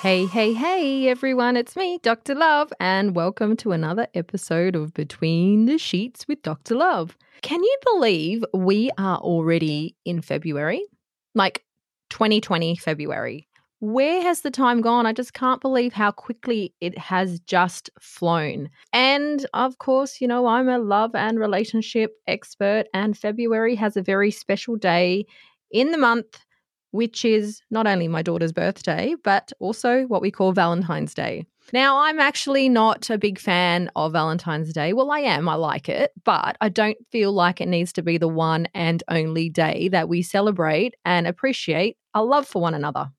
[0.00, 2.36] Hey, hey, hey, everyone, it's me, Dr.
[2.36, 6.76] Lurve, and welcome to another episode of Between the Sheets with Dr.
[6.76, 7.16] Lurve.
[7.42, 10.84] Can you believe we are already in February?
[11.34, 11.64] Like
[12.10, 13.48] 2020 February.
[13.80, 15.04] Where has the time gone?
[15.04, 18.70] I just can't believe how quickly it has just flown.
[18.92, 24.02] And of course, you know, I'm a love and relationship expert, and February has a
[24.02, 25.26] very special day
[25.72, 26.38] in the month
[26.90, 31.44] which is not only my daughter's birthday, but also what we call Valentine's Day.
[31.72, 34.94] Now, I'm actually not a big fan of Valentine's Day.
[34.94, 38.16] Well, I am, I like it, but I don't feel like it needs to be
[38.16, 43.10] the one and only day that we celebrate and appreciate our love for one another.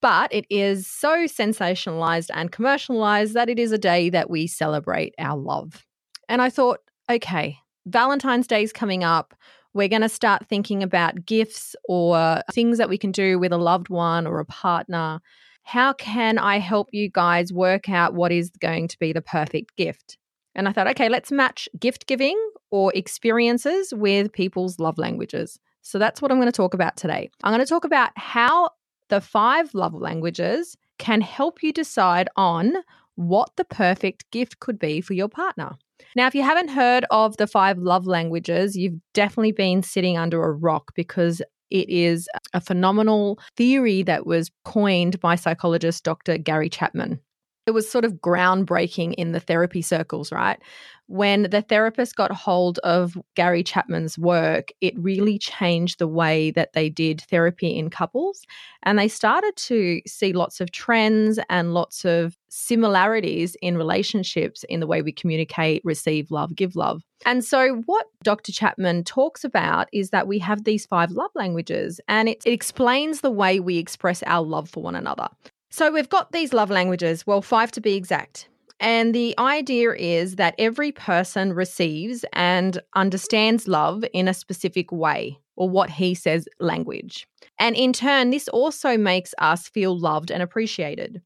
[0.00, 5.14] But it is so sensationalized and commercialized that it is a day that we celebrate
[5.16, 5.86] our love.
[6.28, 9.32] And I thought, okay, Valentine's Day is coming up
[9.74, 13.58] we're going to start thinking about gifts or things that we can do with a
[13.58, 15.20] loved one or a partner.
[15.64, 19.76] How can I help you guys work out what is going to be the perfect
[19.76, 20.18] gift?
[20.54, 22.38] And I thought, okay, let's match gift giving
[22.70, 25.58] or experiences with people's love languages.
[25.80, 27.30] So that's what I'm going to talk about today.
[27.42, 28.70] I'm going to talk about how
[29.08, 32.74] the five love languages can help you decide on
[33.16, 35.72] what the perfect gift could be for your partner.
[36.16, 40.42] Now, if you haven't heard of the five love languages, you've definitely been sitting under
[40.42, 41.40] a rock because
[41.70, 46.36] it is a phenomenal theory that was coined by psychologist Dr.
[46.36, 47.20] Gary Chapman.
[47.66, 50.58] It was sort of groundbreaking in the therapy circles, right?
[51.06, 56.72] When the therapist got hold of Gary Chapman's work, it really changed the way that
[56.72, 58.42] they did therapy in couples.
[58.82, 64.80] And they started to see lots of trends and lots of similarities in relationships in
[64.80, 67.02] the way we communicate, receive love, give love.
[67.24, 68.50] And so, what Dr.
[68.50, 73.20] Chapman talks about is that we have these five love languages, and it, it explains
[73.20, 75.28] the way we express our love for one another.
[75.72, 78.46] So we've got these love languages, well, five to be exact.
[78.78, 85.38] And the idea is that every person receives and understands love in a specific way,
[85.56, 87.26] or what he says language.
[87.58, 91.22] And in turn, this also makes us feel loved and appreciated.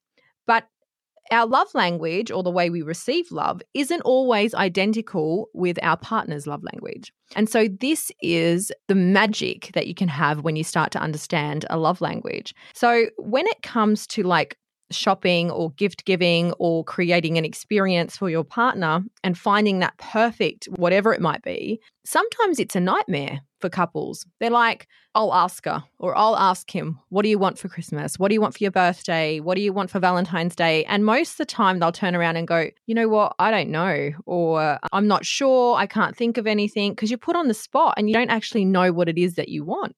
[0.47, 0.69] But
[1.31, 6.47] our love language or the way we receive love isn't always identical with our partner's
[6.47, 7.13] love language.
[7.35, 11.65] And so, this is the magic that you can have when you start to understand
[11.71, 12.55] a love language.
[12.75, 14.57] So, when it comes to like
[14.91, 20.67] shopping or gift giving or creating an experience for your partner and finding that perfect,
[20.77, 24.27] whatever it might be, sometimes it's a nightmare for couples.
[24.39, 28.19] They're like, I'll ask her or I'll ask him, what do you want for Christmas?
[28.19, 29.41] What do you want for your birthday?
[29.41, 30.85] What do you want for Valentine's Day?
[30.85, 33.35] And most of the time they'll turn around and go, you know what?
[33.39, 34.11] I don't know.
[34.27, 35.77] Or I'm not sure.
[35.77, 38.65] I can't think of anything because you're put on the spot and you don't actually
[38.65, 39.97] know what it is that you want.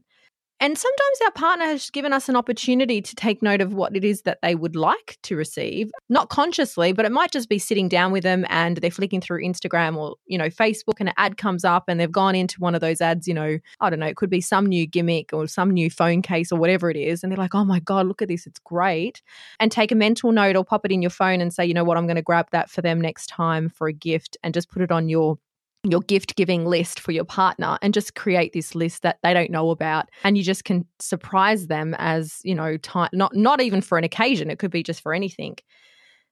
[0.60, 4.04] And sometimes our partner has given us an opportunity to take note of what it
[4.04, 7.88] is that they would like to receive, not consciously, but it might just be sitting
[7.88, 11.36] down with them and they're flicking through Instagram or, you know, Facebook and an ad
[11.36, 14.06] comes up and they've gone into one of those ads, you know, I don't know,
[14.06, 17.22] it could be some new gimmick or some new phone case or whatever it is.
[17.22, 19.22] And they're like, oh my God, look at this, it's great.
[19.60, 21.84] And take a mental note or pop it in your phone and say, you know
[21.84, 24.70] what, I'm going to grab that for them next time for a gift and just
[24.70, 25.38] put it on your
[25.84, 29.50] your gift giving list for your partner and just create this list that they don't
[29.50, 30.08] know about.
[30.24, 34.04] And you just can surprise them as you know time not not even for an
[34.04, 35.56] occasion it could be just for anything.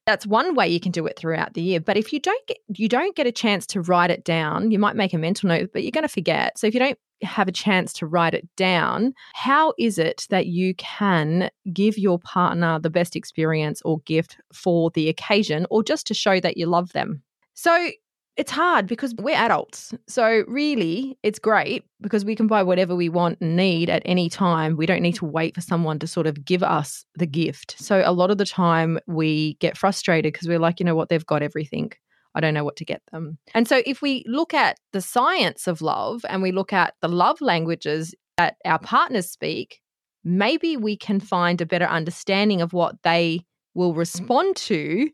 [0.05, 2.59] That's one way you can do it throughout the year but if you don't get
[2.75, 5.71] you don't get a chance to write it down you might make a mental note
[5.73, 6.59] but you're going to forget.
[6.59, 10.47] So if you don't have a chance to write it down how is it that
[10.47, 16.07] you can give your partner the best experience or gift for the occasion or just
[16.09, 17.23] to show that you love them?
[17.55, 17.91] So
[18.37, 19.95] it's hard because we're adults.
[20.07, 24.29] So, really, it's great because we can buy whatever we want and need at any
[24.29, 24.77] time.
[24.77, 27.77] We don't need to wait for someone to sort of give us the gift.
[27.79, 31.09] So, a lot of the time, we get frustrated because we're like, you know what,
[31.09, 31.93] they've got everything.
[32.35, 33.39] I don't know what to get them.
[33.55, 37.09] And so, if we look at the science of love and we look at the
[37.09, 39.81] love languages that our partners speak,
[40.25, 45.09] maybe we can find a better understanding of what they will respond to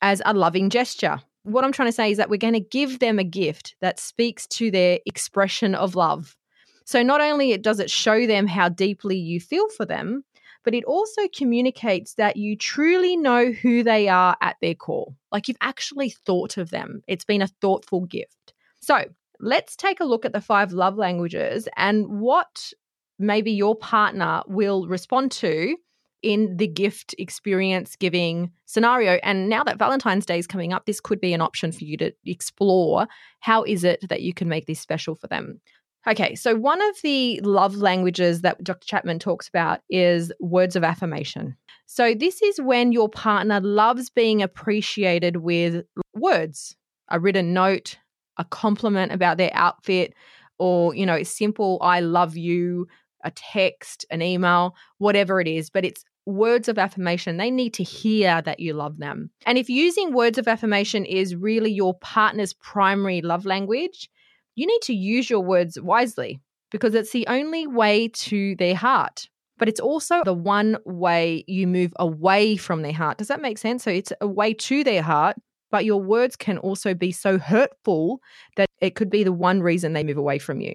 [0.00, 2.98] as a loving gesture what I'm trying to say is that we're going to give
[2.98, 6.36] them a gift that speaks to their expression of love.
[6.84, 10.24] So not only does it show them how deeply you feel for them,
[10.64, 15.14] but it also communicates that you truly know who they are at their core.
[15.30, 17.02] Like you've actually thought of them.
[17.06, 18.54] It's been a thoughtful gift.
[18.80, 19.04] So
[19.38, 22.72] let's take a look at the five love languages and what
[23.18, 25.76] maybe your partner will respond to
[26.24, 29.20] in the gift experience giving scenario.
[29.22, 31.98] And now that Valentine's Day is coming up, this could be an option for you
[31.98, 33.06] to explore
[33.40, 35.60] how is it that you can make this special for them.
[36.06, 38.86] Okay, so one of the love languages that Dr.
[38.86, 41.56] Chapman talks about is words of affirmation.
[41.86, 45.84] So, this is when your partner loves being appreciated with
[46.14, 46.74] words,
[47.10, 47.98] a written note,
[48.38, 50.14] a compliment about their outfit,
[50.58, 52.86] or, you know, simple, I love you,
[53.22, 55.70] a text, an email, whatever it is.
[55.70, 57.36] But it's words of affirmation.
[57.36, 59.30] They need to hear that you love them.
[59.46, 64.10] And if using words of affirmation is really your partner's primary love language,
[64.54, 66.40] you need to use your words wisely
[66.70, 69.28] because it's the only way to their heart.
[69.58, 73.18] But it's also the one way you move away from their heart.
[73.18, 73.84] Does that make sense?
[73.84, 75.36] So it's a way to their heart,
[75.70, 78.20] but your words can also be so hurtful
[78.56, 80.74] that it could be the one reason they move away from you.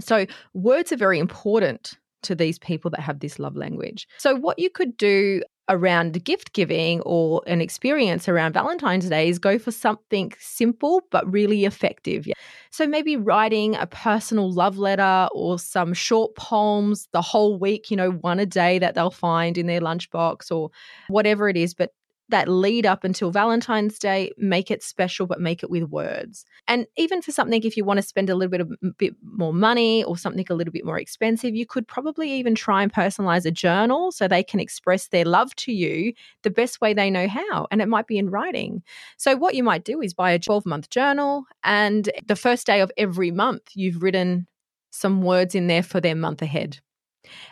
[0.00, 4.06] So, words are very important to these people that have this love language.
[4.18, 9.38] So, what you could do around gift giving or an experience around Valentine's Day is
[9.38, 12.26] go for something simple but really effective.
[12.70, 17.96] So maybe writing a personal love letter or some short poems the whole week, you
[17.96, 20.70] know, one a day that they'll find in their lunchbox or
[21.08, 21.90] whatever it is, but
[22.30, 26.44] that lead up until Valentine's Day, make it special, but make it with words.
[26.66, 29.52] And even for something, if you want to spend a little bit of bit more
[29.52, 33.44] money or something a little bit more expensive, you could probably even try and personalize
[33.44, 36.12] a journal so they can express their love to you
[36.42, 37.66] the best way they know how.
[37.70, 38.82] And it might be in writing.
[39.16, 42.80] So what you might do is buy a 12 month journal, and the first day
[42.80, 44.46] of every month, you've written
[44.90, 46.78] some words in there for their month ahead.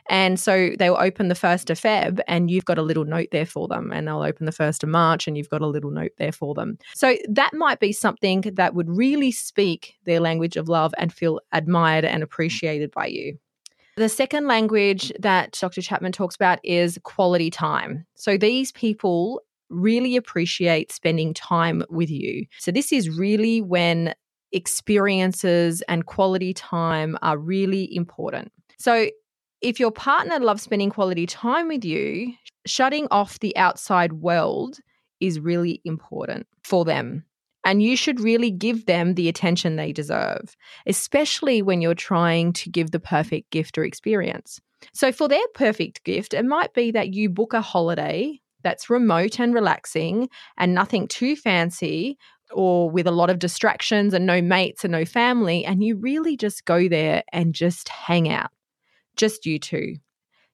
[0.08, 3.46] And so they'll open the 1st of Feb and you've got a little note there
[3.46, 3.92] for them.
[3.92, 6.54] And they'll open the 1st of March and you've got a little note there for
[6.54, 6.78] them.
[6.94, 11.40] So that might be something that would really speak their language of love and feel
[11.52, 13.38] admired and appreciated by you.
[13.96, 15.82] The second language that Dr.
[15.82, 18.06] Chapman talks about is quality time.
[18.14, 22.46] So these people really appreciate spending time with you.
[22.58, 24.14] So this is really when
[24.52, 28.52] experiences and quality time are really important.
[28.78, 29.08] So
[29.62, 32.34] if your partner loves spending quality time with you,
[32.66, 34.78] shutting off the outside world
[35.20, 37.24] is really important for them.
[37.64, 40.56] And you should really give them the attention they deserve,
[40.86, 44.60] especially when you're trying to give the perfect gift or experience.
[44.92, 49.38] So, for their perfect gift, it might be that you book a holiday that's remote
[49.38, 52.18] and relaxing and nothing too fancy
[52.50, 55.64] or with a lot of distractions and no mates and no family.
[55.64, 58.50] And you really just go there and just hang out
[59.16, 59.96] just you two.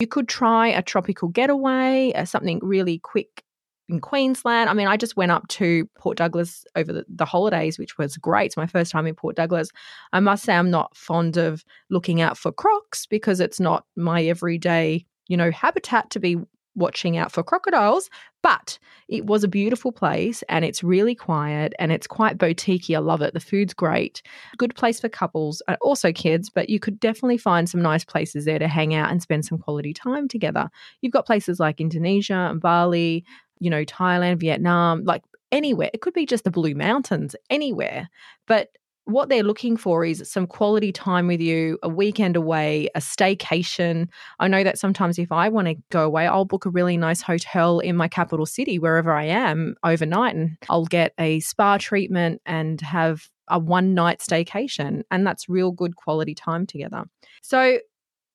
[0.01, 3.43] You could try a tropical getaway, uh, something really quick
[3.89, 4.69] in Queensland.
[4.69, 8.17] I mean, I just went up to Port Douglas over the, the, holidays, which was
[8.17, 8.47] great.
[8.47, 9.71] It's my first time in Port Douglas.
[10.13, 14.23] I must say, I'm not fond of looking out for crocs because it's not my
[14.25, 16.37] everyday, you know, habitat to be
[16.79, 18.09] watching out for crocodiles.
[18.43, 18.79] But
[19.09, 22.95] it was a beautiful place and it's really quiet and it's quite boutiquey.
[22.95, 23.35] I love it.
[23.35, 24.23] The food's great.
[24.57, 28.45] Good place for couples, uh, also kids, but you could definitely find some nice places
[28.45, 30.71] there to hang out and spend some quality time together.
[31.01, 33.25] You've got places like Indonesia and Bali,
[33.59, 35.91] you know, Thailand, Vietnam, like anywhere.
[35.93, 38.09] It could be just the Blue Mountains, anywhere.
[38.47, 38.69] But
[39.09, 44.07] what they're looking for is some quality time with you, a weekend away, a staycation.
[44.39, 47.23] I know that sometimes if I want to go away, I'll book a really nice
[47.23, 52.43] hotel in my capital city, wherever I am, overnight, and I'll get a spa treatment
[52.45, 55.05] and have a one night staycation.
[55.11, 57.05] And that's real good quality time together.
[57.41, 57.79] So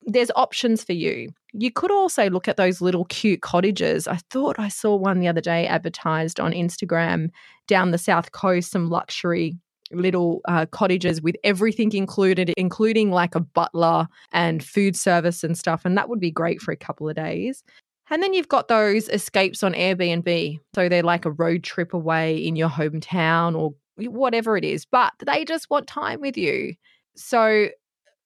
[0.06, 1.30] there's options for you.
[1.54, 4.08] You could also look at those little cute cottages.
[4.08, 7.30] I thought I saw one the other day advertised on Instagram
[7.68, 9.56] down the south coast, some luxury
[9.94, 15.86] little uh, cottages with everything included, including like a butler and food service and stuff.
[15.86, 17.64] And that would be great for a couple of days.
[18.10, 20.60] And then you've got those escapes on Airbnb.
[20.76, 25.14] So they're like a road trip away in your hometown or whatever it is, but
[25.26, 26.74] they just want time with you.
[27.16, 27.70] So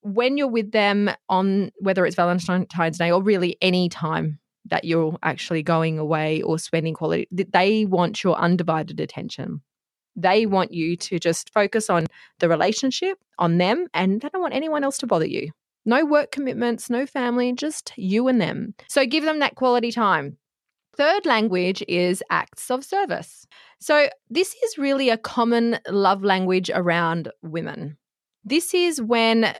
[0.01, 5.17] when you're with them on whether it's Valentine's Day or really any time that you're
[5.23, 9.61] actually going away or spending quality, they want your undivided attention.
[10.17, 12.07] They want you to just focus on
[12.39, 15.51] the relationship, on them, and they don't want anyone else to bother you.
[15.85, 18.73] No work commitments, no family, just you and them.
[18.89, 20.37] So give them that quality time.
[20.97, 23.45] Third language is acts of service.
[23.79, 27.97] So, this is really a common love language around women.
[28.43, 29.55] This is when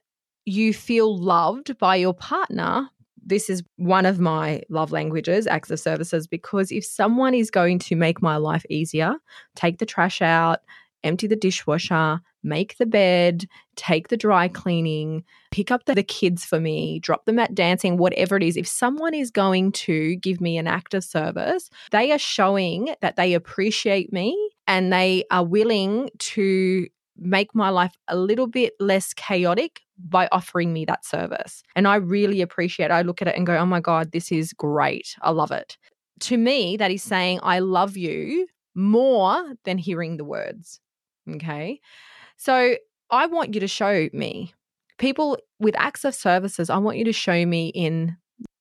[0.46, 2.90] you feel loved by your partner
[3.28, 7.78] this is one of my love languages, acts of services, because if someone is going
[7.80, 9.16] to make my life easier,
[9.56, 10.60] take the trash out,
[11.04, 16.46] empty the dishwasher, make the bed, take the dry cleaning, pick up the, the, kids
[16.46, 18.56] for me, drop them at dancing, whatever it is.
[18.56, 23.18] If someone is going to give me an act of service, they are showing that
[23.18, 29.14] they appreciate me and they are willing to make my life a little bit less
[29.14, 31.64] chaotic by offering me that service.
[31.76, 32.92] And I really appreciate it.
[32.92, 35.16] I look at it and go, oh my God, this is great.
[35.22, 35.78] I love it.
[36.22, 40.80] To me, that is saying, I love you more than hearing the words.
[41.30, 41.80] Okay.
[42.38, 42.76] So
[43.10, 44.54] I want you to show me
[44.98, 46.70] people with acts of services.
[46.70, 48.18] I want you to show me in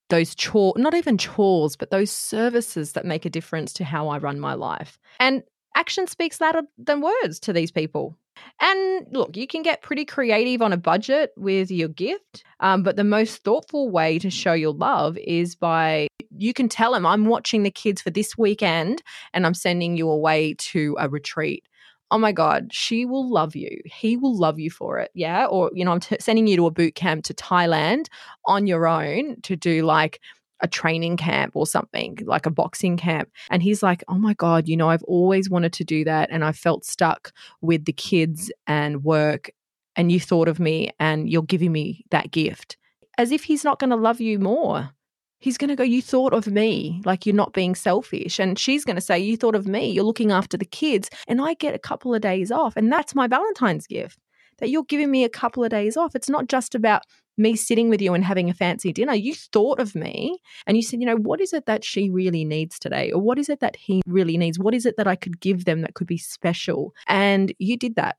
[0.09, 4.19] those chore, not even chores, but those services that make a difference to how I
[4.19, 4.99] run my life.
[5.19, 5.43] And
[5.75, 8.17] action speaks louder than words to these people.
[8.61, 12.97] And look, you can get pretty creative on a budget with your gift, um, but
[12.97, 17.27] the most thoughtful way to show your love is by you can tell them, I'm
[17.27, 19.03] watching the kids for this weekend
[19.33, 21.65] and I'm sending you away to a retreat.
[22.11, 23.81] Oh my God, she will love you.
[23.85, 25.11] He will love you for it.
[25.15, 25.47] Yeah.
[25.47, 28.07] Or, you know, I'm t- sending you to a boot camp to Thailand
[28.45, 30.21] on your own to do like
[30.61, 33.31] a training camp or something, like a boxing camp.
[33.51, 36.31] And he's like, Oh my God, you know, I've always wanted to do that.
[36.31, 39.51] And I felt stuck with the kids and work.
[39.97, 42.77] And you thought of me and you're giving me that gift.
[43.19, 44.91] As if he's not going to love you more.
[45.39, 48.39] He's going to go, You thought of me, like you're not being selfish.
[48.39, 51.11] And she's going to say, You thought of me, you're looking after the kids.
[51.29, 52.77] And I get a couple of days off.
[52.77, 54.19] And that's my Valentine's gift
[54.59, 56.15] that you're giving me a couple of days off.
[56.15, 57.03] It's not just about
[57.39, 59.15] me sitting with you and having a fancy dinner.
[59.15, 62.45] You thought of me and you said, you know, what is it that she really
[62.45, 63.13] needs today?
[63.13, 64.59] Or what is it that he really needs?
[64.59, 66.95] What is it that I could give them that could be special?
[67.07, 68.17] And you did that.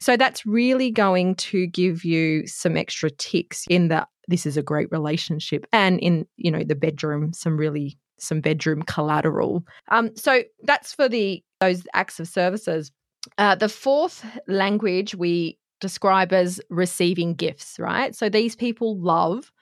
[0.00, 4.62] So that's really going to give you some extra ticks in that this is a
[4.62, 9.64] great relationship and in, you know, the bedroom, some really some bedroom collateral.
[9.90, 12.92] Um, so that's for the those acts of services.
[13.38, 18.14] Uh, the fourth language we describe as receiving gifts, right?
[18.16, 19.52] So these people love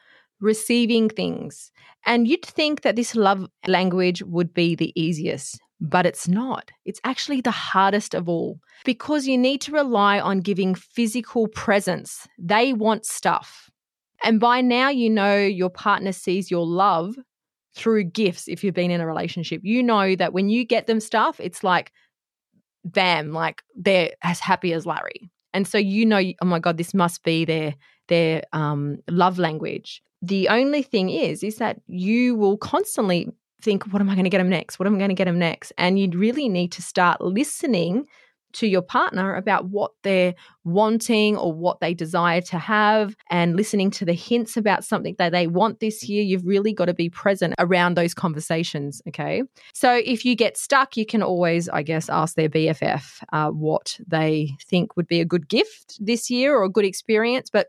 [0.40, 1.72] receiving things.
[2.06, 6.70] And you'd think that this love language would be the easiest, but it's not.
[6.84, 12.28] It's actually the hardest of all because you need to rely on giving physical presence.
[12.38, 13.68] They want stuff.
[14.22, 17.16] And by now, you know your partner sees your love
[17.74, 19.60] through gifts if you've been in a relationship.
[19.64, 21.90] You know that when you get them stuff, it's like,
[22.84, 25.30] bam, like they're as happy as Larry.
[25.54, 27.74] And so you know, oh my God, this must be their
[28.08, 30.02] their um, love language.
[30.20, 33.28] The only thing is, is that you will constantly
[33.62, 34.78] think, what am I going to get them next?
[34.78, 35.72] What am I going to get them next?
[35.78, 38.06] And you really need to start listening
[38.54, 43.90] to your partner about what they're wanting or what they desire to have and listening
[43.90, 46.22] to the hints about something that they want this year.
[46.22, 49.02] You've really got to be present around those conversations.
[49.08, 49.42] Okay.
[49.72, 53.98] So if you get stuck, you can always, I guess, ask their BFF uh, what
[54.06, 57.50] they think would be a good gift this year or a good experience.
[57.50, 57.68] But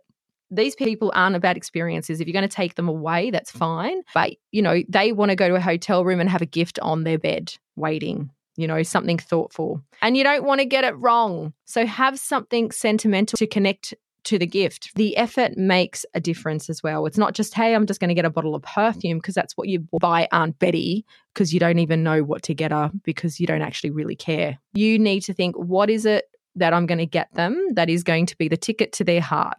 [0.51, 2.21] these people aren't about experiences.
[2.21, 4.01] If you're going to take them away, that's fine.
[4.13, 6.77] But, you know, they want to go to a hotel room and have a gift
[6.79, 9.81] on their bed waiting you know, something thoughtful.
[10.01, 11.53] And you don't want to get it wrong.
[11.65, 13.93] So have something sentimental to connect
[14.25, 14.91] to the gift.
[14.95, 17.05] The effort makes a difference as well.
[17.05, 19.57] It's not just, hey, I'm just going to get a bottle of perfume because that's
[19.57, 23.39] what you buy Aunt Betty because you don't even know what to get her because
[23.39, 24.57] you don't actually really care.
[24.74, 28.03] You need to think, what is it that I'm going to get them that is
[28.03, 29.57] going to be the ticket to their heart?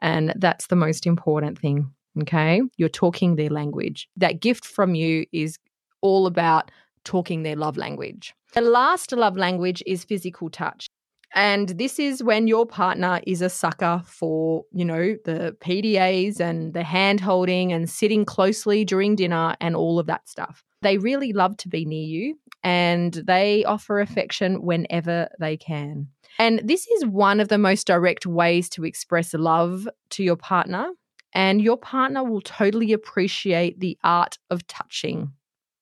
[0.00, 1.90] And that's the most important thing.
[2.20, 2.60] Okay.
[2.76, 4.08] You're talking their language.
[4.16, 5.58] That gift from you is
[6.00, 6.70] all about
[7.08, 8.34] talking their love language.
[8.52, 10.86] The last love language is physical touch.
[11.34, 16.72] And this is when your partner is a sucker for, you know, the PDAs and
[16.74, 20.62] the hand holding and sitting closely during dinner and all of that stuff.
[20.82, 26.08] They really love to be near you and they offer affection whenever they can.
[26.38, 30.90] And this is one of the most direct ways to express love to your partner.
[31.34, 35.32] And your partner will totally appreciate the art of touching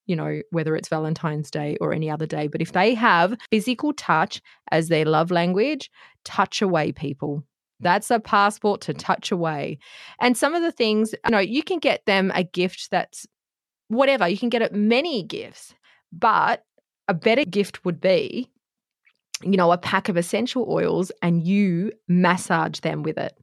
[0.06, 2.46] you know, whether it's Valentine's Day or any other day.
[2.46, 5.90] But if they have physical touch as their love language,
[6.24, 7.38] touch away people.
[7.38, 7.44] Mm.
[7.80, 9.78] That's a passport to touch away.
[10.20, 13.26] And some of the things, you know, you can get them a gift that's
[13.88, 15.74] whatever, you can get it many gifts,
[16.12, 16.64] but
[17.08, 18.50] a better gift would be,
[19.42, 23.36] you know, a pack of essential oils and you massage them with it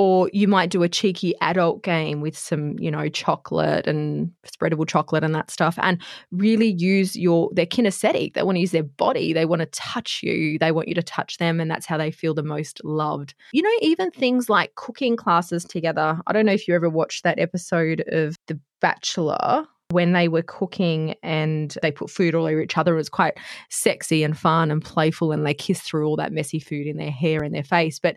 [0.00, 4.86] Or you might do a cheeky adult game with some, you know, chocolate and spreadable
[4.86, 6.00] chocolate and that stuff, and
[6.30, 8.34] really use your their kinesthetic.
[8.34, 9.32] They want to use their body.
[9.32, 10.56] They want to touch you.
[10.56, 13.34] They want you to touch them, and that's how they feel the most loved.
[13.52, 16.20] You know, even things like cooking classes together.
[16.28, 20.42] I don't know if you ever watched that episode of The Bachelor when they were
[20.42, 22.92] cooking and they put food all over each other.
[22.92, 23.38] It was quite
[23.70, 27.10] sexy and fun and playful, and they kissed through all that messy food in their
[27.10, 27.98] hair and their face.
[27.98, 28.16] But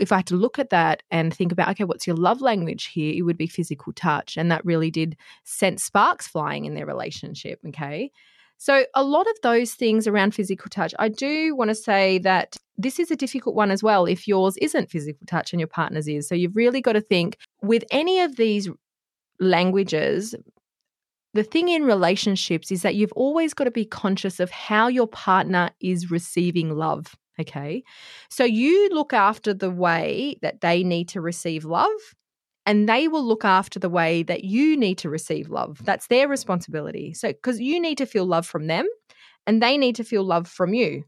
[0.00, 2.86] if I had to look at that and think about, okay, what's your love language
[2.86, 3.14] here?
[3.14, 4.36] It would be physical touch.
[4.36, 7.60] And that really did send sparks flying in their relationship.
[7.68, 8.10] Okay.
[8.56, 12.58] So, a lot of those things around physical touch, I do want to say that
[12.76, 16.08] this is a difficult one as well if yours isn't physical touch and your partner's
[16.08, 16.28] is.
[16.28, 18.68] So, you've really got to think with any of these
[19.38, 20.34] languages,
[21.32, 25.06] the thing in relationships is that you've always got to be conscious of how your
[25.06, 27.16] partner is receiving love.
[27.40, 27.82] Okay.
[28.28, 31.90] So you look after the way that they need to receive love,
[32.66, 35.80] and they will look after the way that you need to receive love.
[35.84, 37.14] That's their responsibility.
[37.14, 38.86] So, because you need to feel love from them,
[39.46, 41.04] and they need to feel love from you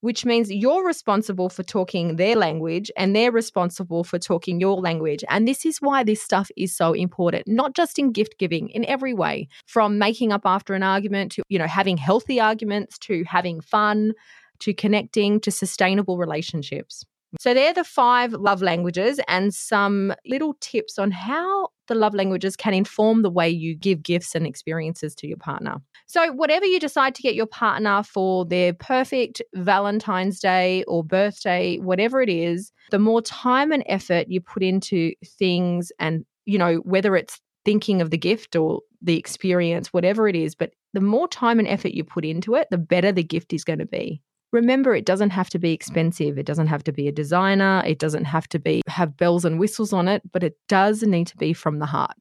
[0.00, 5.24] which means you're responsible for talking their language and they're responsible for talking your language.
[5.28, 8.84] And this is why this stuff is so important, not just in gift giving, in
[8.84, 13.24] every way, from making up after an argument to, you know, having healthy arguments to
[13.24, 14.12] having fun
[14.60, 17.04] to connecting to sustainable relationships.
[17.40, 22.56] So, they're the five love languages and some little tips on how the love languages
[22.56, 25.76] can inform the way you give gifts and experiences to your partner.
[26.06, 31.78] So, whatever you decide to get your partner for their perfect Valentine's Day or birthday,
[31.78, 36.76] whatever it is, the more time and effort you put into things and, you know,
[36.84, 41.28] whether it's thinking of the gift or the experience, whatever it is, but the more
[41.28, 44.22] time and effort you put into it, the better the gift is going to be.
[44.56, 46.38] Remember, it doesn't have to be expensive.
[46.38, 47.82] It doesn't have to be a designer.
[47.86, 51.26] It doesn't have to be have bells and whistles on it, but it does need
[51.26, 52.14] to be from the heart.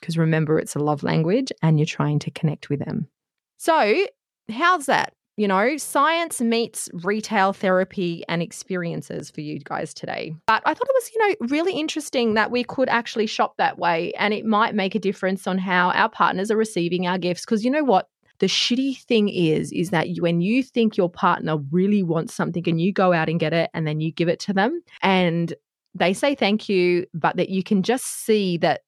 [0.00, 3.08] Because remember, it's a love language and you're trying to connect with them.
[3.56, 4.06] So,
[4.48, 5.14] how's that?
[5.36, 10.34] You know, science meets retail therapy and experiences for you guys today.
[10.46, 13.78] But I thought it was, you know, really interesting that we could actually shop that
[13.78, 17.44] way and it might make a difference on how our partners are receiving our gifts.
[17.44, 18.06] Because you know what?
[18.40, 22.80] The shitty thing is, is that when you think your partner really wants something and
[22.80, 25.54] you go out and get it and then you give it to them and
[25.94, 28.80] they say thank you, but that you can just see that,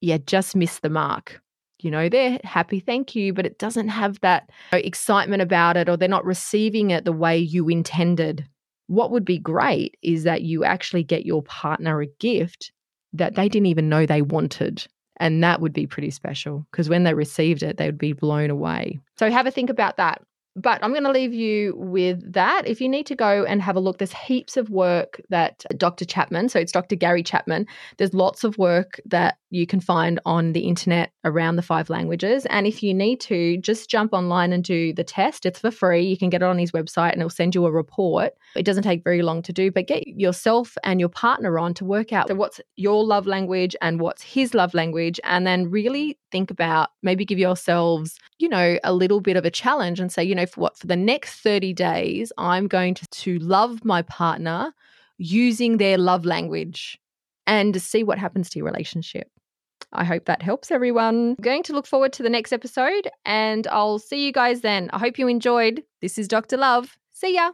[0.00, 1.40] yeah, just missed the mark.
[1.80, 5.96] You know, they're happy, thank you, but it doesn't have that excitement about it or
[5.96, 8.46] they're not receiving it the way you intended.
[8.86, 12.70] What would be great is that you actually get your partner a gift
[13.12, 14.86] that they didn't even know they wanted.
[15.18, 18.50] And that would be pretty special because when they received it, they would be blown
[18.50, 18.98] away.
[19.16, 20.22] So have a think about that.
[20.56, 22.66] But I'm going to leave you with that.
[22.66, 25.74] If you need to go and have a look, there's heaps of work that uh,
[25.76, 26.04] Dr.
[26.04, 26.94] Chapman, so it's Dr.
[26.94, 31.62] Gary Chapman, there's lots of work that you can find on the internet around the
[31.62, 32.46] five languages.
[32.46, 35.46] And if you need to, just jump online and do the test.
[35.46, 36.02] It's for free.
[36.02, 38.34] You can get it on his website and it'll send you a report.
[38.56, 41.84] It doesn't take very long to do, but get yourself and your partner on to
[41.84, 45.20] work out what's your love language and what's his love language.
[45.24, 49.50] And then really think about maybe give yourselves, you know, a little bit of a
[49.50, 53.06] challenge and say, you know, for what, for the next 30 days, I'm going to,
[53.06, 54.72] to love my partner
[55.18, 56.98] using their love language
[57.46, 59.30] and to see what happens to your relationship.
[59.92, 61.36] I hope that helps everyone.
[61.38, 64.90] I'm going to look forward to the next episode and I'll see you guys then.
[64.92, 65.82] I hope you enjoyed.
[66.00, 66.56] This is Dr.
[66.56, 66.88] Lurve.
[67.12, 67.52] See ya.